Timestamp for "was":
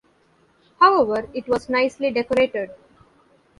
1.47-1.69